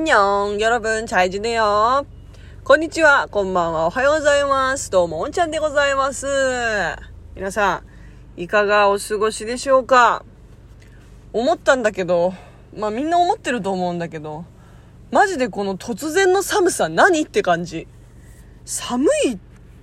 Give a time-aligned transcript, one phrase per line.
[0.00, 2.06] ンニョン、よろぶん、チャイジよ。
[2.64, 4.90] こんにちは、こんばんは、おはようございます。
[4.90, 6.26] どうも、おんちゃんでございます。
[7.34, 7.82] 皆さ
[8.38, 10.24] ん、いかがお過ごしでしょうか
[11.34, 12.32] 思ったんだけど、
[12.74, 14.46] まあみんな思ってると思うんだけど、
[15.10, 17.86] マジでこの突然の寒さ何って感じ。
[18.64, 19.38] 寒い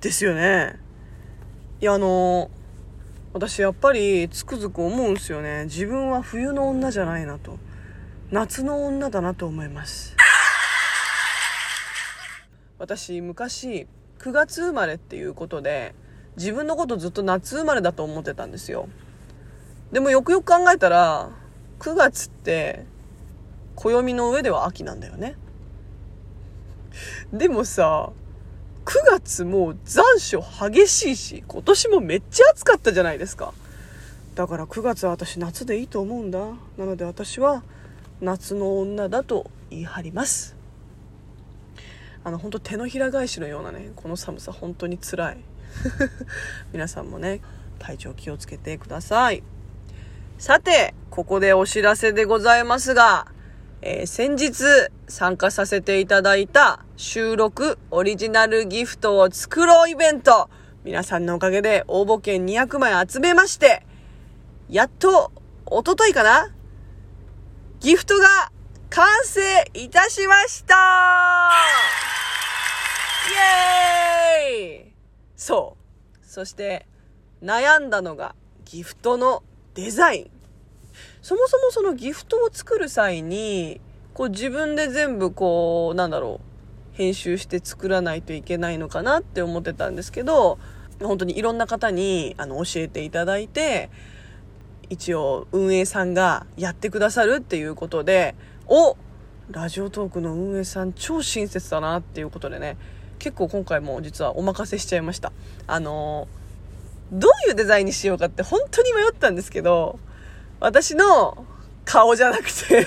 [0.00, 0.74] ですよね。
[1.80, 2.50] いや、あの、
[3.32, 5.66] 私やっぱりつくづく思うんすよね。
[5.66, 7.60] 自分は冬の女じゃないなと。
[8.32, 10.16] 夏の女だなと思います。
[12.78, 13.88] 私昔
[14.20, 15.94] 9月生まれっていうことで
[16.36, 18.88] 自分のことずっと夏生まれだと思ってたんですよ。
[19.90, 21.30] でもよくよく考えたら
[21.80, 22.86] 9月って
[23.74, 25.36] 暦の上では秋なんだよね。
[27.32, 28.12] でもさ
[28.84, 33.52] 9月もう残暑激しいし今年もめっちゃ暑かったじゃないですか。
[34.36, 36.38] だから9月は私夏でいいと思うんだ。
[36.78, 37.64] なので私は
[38.20, 40.56] 夏の女だと言い張ります。
[42.22, 45.38] あの本当手のひら返しのようなねこの寒さ本当につらい。
[46.72, 47.40] 皆さんもね
[47.78, 49.42] 体調気をつけてください。
[50.38, 53.26] さてここでお知らせでございますが、
[53.82, 54.64] えー、先日
[55.08, 60.50] 参加させていただいた収録オリジナルギフトを作ろうイベント。
[60.84, 63.82] 皆さんのおかげで応募券200枚集めまして
[64.70, 65.32] やっと、
[65.66, 66.54] おとといかな
[67.80, 68.52] ギフトが
[68.90, 69.40] 完成
[69.72, 70.74] いたしました
[73.30, 73.32] イ
[74.44, 74.92] エーイ
[75.34, 75.78] そ
[76.12, 76.26] う。
[76.26, 76.86] そして、
[77.42, 78.34] 悩んだのが
[78.66, 79.42] ギフトの
[79.72, 80.30] デザイン。
[81.22, 83.80] そもそもそのギフトを作る際に、
[84.12, 86.42] こう自分で全部こう、なんだろ
[86.94, 90.58] う、編集して作らないといけないのかなって思ってたんですけど、
[91.00, 93.88] 本当にいろんな方にあの教えていただいて、
[94.90, 98.34] 一応運営さんがやってくださるっていうことで、
[98.66, 98.96] お
[99.50, 102.76] ラジオトークの運営さん超親切だなっていうことでね、
[103.20, 105.32] 結構今回も実はお任せしちゃいました。
[105.66, 106.28] あの
[107.12, 109.98] どういうデザインにしようかって本当に迷ったんですけど、
[110.58, 111.46] 私の
[111.84, 112.86] 顔じゃなくて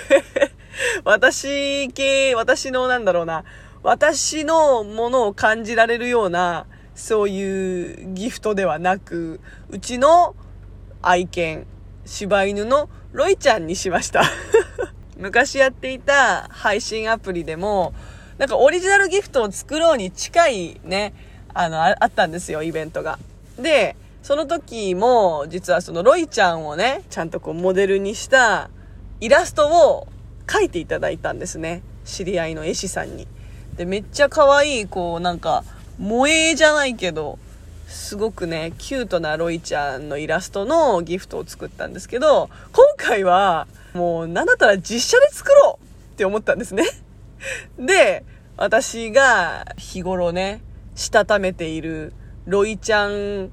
[1.03, 3.45] 私系、私のなんだろうな、
[3.81, 6.65] 私のものを感じられるような、
[6.95, 9.39] そういうギフトではなく、
[9.69, 10.35] うちの
[11.01, 11.65] 愛犬、
[12.05, 14.23] 柴犬のロイちゃんにしました
[15.17, 17.93] 昔やっていた配信アプリでも、
[18.37, 21.13] なんかオリジナルギフトを作ろうに近いね、
[21.53, 23.19] あの、あったんですよ、イベントが。
[23.57, 28.69] で、その時も、実はそのロイちゃんをね、ちゃんとこうモデルにした
[29.21, 30.07] イラストを
[30.47, 31.83] 描いていただいたんですね。
[32.05, 33.27] 知り合いの絵師さんに。
[33.77, 35.63] で、めっちゃ可愛い、こう、なんか、
[35.99, 37.37] 萌えじゃないけど、
[37.93, 46.85] すごくね、キュートなロイちゃんのイラストのギフトを作ったんですけど、今回は、もう、なんだったら実写で作ろうって思ったんですね。
[47.77, 48.25] で、
[48.57, 50.61] 私が日頃ね、
[50.95, 52.13] したためている
[52.45, 53.51] ロイちゃん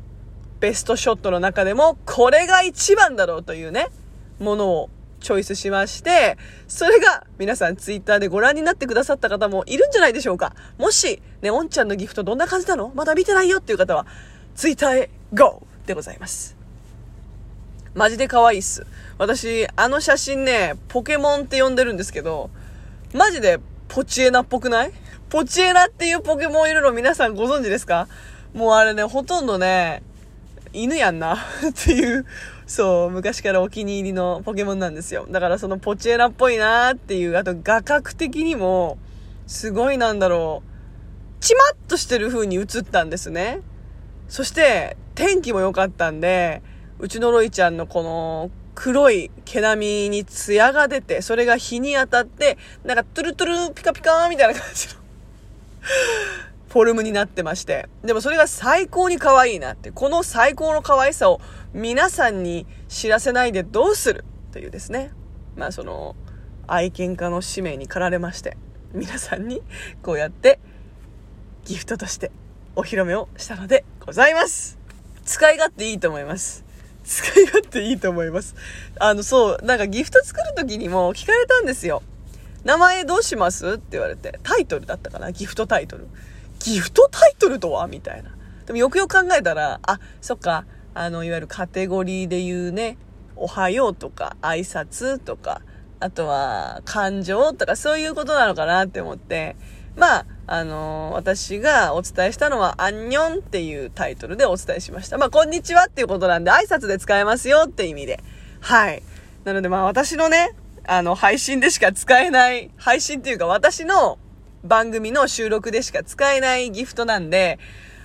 [0.59, 3.89] ベストショットの中でも、これが一番だろうというね、
[4.39, 4.91] ものを
[5.21, 10.55] チョイスしまして、それが皆さんツイッターでご覧になってくださった方もいるんじゃないでしょうか。
[10.79, 12.91] もし、ね、おんちゃんのギフトどんな感じなの？
[12.95, 14.07] まだ見てないよっていう方は、
[14.55, 15.63] ツイッターへ GO!
[15.87, 16.57] でございます。
[17.95, 18.87] マジで可愛いっす。
[19.19, 22.51] 私、あの写真ね、ポケモンって呼んでるんですけど、
[23.15, 24.93] マジでポチエナっぽくない？
[25.29, 28.07] ポチエナっていうポケモンいるの皆さんご存知ですか？
[28.55, 30.03] もうあれね、ほとんどね、
[30.73, 31.35] 犬やんな
[31.69, 32.27] っていう
[32.67, 35.27] そう、昔からお気に入りのポケモンなんですよ。
[35.29, 38.99] だからそのポチエラっぽいなーっていう、あと画角的にも、
[39.49, 43.63] すごいなんだろう、チマッとしてる風に映ったんですね。
[44.31, 46.63] そして、天気も良かったんで、
[46.99, 54.95] うちのロイちゃんのこの黒い毛並みにツヤが出て、それが日に当たって、なんかトゥルトゥルピカピカみたいな感じの
[56.69, 57.89] フォルムになってまして。
[58.05, 59.91] でもそれが最高に可愛いなって。
[59.91, 61.41] この最高の可愛さを
[61.75, 64.25] 皆さんに知らせないでどうする？
[64.53, 65.11] というですね。
[65.57, 66.15] まあその、
[66.69, 68.57] 愛犬家の使命に駆られまして、
[68.95, 69.63] 皆さんに
[70.03, 70.61] こうやって
[71.65, 72.31] ギフトとして
[72.77, 74.79] お披露目をしたのでございます。
[75.25, 76.65] 使い勝手いいと思います。
[77.05, 78.55] 使い勝手いいと思います。
[78.99, 82.03] あの、そう、なんかギフト作る時にも聞かれたんですよ。
[82.65, 85.33] 名前どうしますって言われて、タイトルだったかな？
[85.33, 86.07] ギフトタイトル。
[86.61, 87.89] ギフトタイトルとは？
[87.89, 88.31] みたいな。
[88.67, 90.65] でもよくよく考えたら、あ、そっか、
[90.95, 92.99] あの、いわゆるカテゴリーで言うね、
[93.35, 95.63] おはようとか、挨拶とか、
[95.99, 99.57] あとは、感情とか、そういうことなのかなって思って、
[99.97, 105.19] まあ、あのー、私がお伝えしたのは、アンニョンっていうタイトルでお伝えしました。
[105.19, 108.21] まあ、こんにちはっていうことなんで、挨拶で使えますよって意味で。
[108.61, 109.03] はい。
[109.45, 110.55] なので、まあ、私のね、
[110.85, 114.19] あの、配信でしか使えない、配信っていうか私の
[114.65, 117.59] 番組の収録でしか使えないギフトなんで、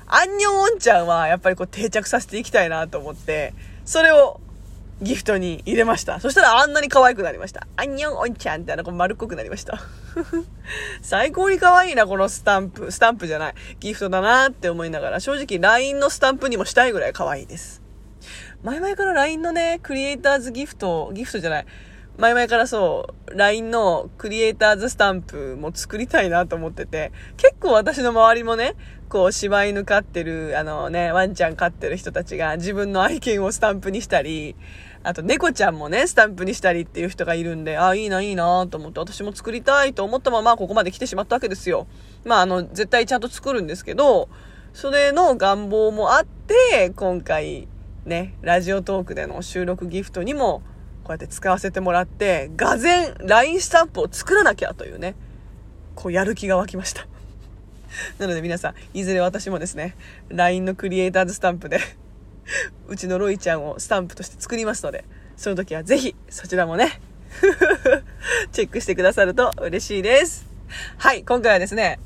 [0.07, 3.53] アンニョンオンちゃんはやっぱりこう定着させていきたいなと思って、
[3.85, 4.39] それを
[5.01, 6.19] ギフトに入れました。
[6.21, 7.68] そしたらあんなに可愛くなりました。
[7.75, 9.81] アンニョンオンちゃんってあの子丸っこくなりました。
[11.01, 12.92] 最高に可愛いな、このスタンプ。
[12.92, 13.53] スタンプじゃない。
[13.80, 17.81] ギフトだなって思いながら、正直 LINE のスタンプにもしたいぐらい可愛いです。
[18.63, 21.65] 前々から LINE のね、クリエイターズギフト、ギフトじゃない。
[22.18, 28.75] 前々からそう、LINE のクリエイターズスタンプも作りたいなと思ってて、結構私の周りもね、
[29.10, 34.56] こう柴犬飼ってる、あのね、ワンちゃん飼ってる人たちが自分の愛犬をスタンプにしたり、
[35.04, 41.86] あと猫ちゃんもね、スタンプにしたりっていう人がいるんで、ああ、いいな、いいなと思って私も作りたいと思ったままここまで来てしまったわけですよ。
[42.24, 44.30] まあ、あの、絶対ちゃんと作るんですけど、
[44.74, 47.68] それの願望もあって、今回、
[48.06, 50.63] ね、ラジオトークでの収録ギフトにも、
[51.04, 55.16] こうやって使わせてもらって、がぜん LINE スタンプを作らなきゃというね、
[55.94, 57.07] こうやる気が湧きました。
[58.19, 59.95] なので皆さん、いずれ私もですね、
[60.29, 61.79] LINE のクリエイターズスタンプで
[62.87, 65.05] うちのロイちゃんをスタンプとして作りますので、
[65.37, 66.99] その時はぜひそちらもね
[68.51, 70.45] チェックしてくださると嬉しいです。
[70.97, 71.99] はい、今回はですね、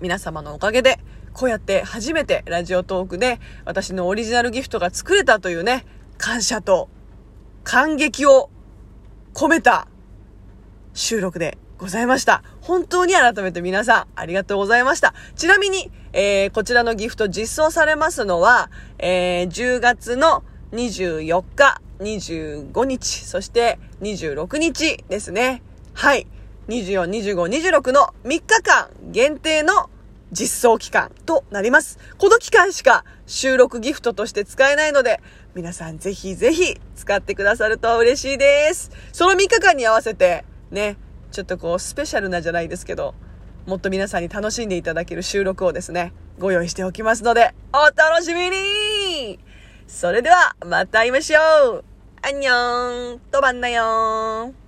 [0.00, 0.98] 皆様のおかげで、
[1.32, 5.84] こうやって初めてラジオトークで私のオリジナルギフトが作れたというね、
[6.16, 6.88] 感謝と
[7.62, 8.50] 感激を
[9.34, 9.86] 込めた
[10.94, 12.42] 収録でございました。
[12.60, 15.14] 本当に改めて皆さんありがとうございました。
[15.36, 20.42] ちなみに、えー、こちらのギフト実装されますのは、えー、10月の
[20.72, 25.62] 24日、25日、そして26日ですね。
[25.94, 26.26] はい。
[26.68, 29.88] 24、25、26の3日間限定の
[30.32, 31.98] 実装期間となります。
[32.18, 35.20] この期間しか収録ギフトとして使えないので、
[35.54, 38.90] 皆さんぜひぜひ使ってくださると嬉しいです。
[39.12, 40.96] その3日間に合わせて、ね、
[41.38, 43.14] ちょっとこうスペシャルなじゃないですけど、
[43.64, 49.38] もっと皆さんに楽しんでいただける収録をですね、ご用意しておきますので、お楽しみに。
[49.86, 51.84] それでは、また会いましょう。
[52.22, 53.20] アンニョン。
[53.30, 54.67] とばんなよー。